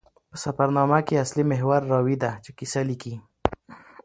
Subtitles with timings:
[0.29, 3.13] په سفرنامه کښي اصلي محور راوي ده، چي کیسه لیکي.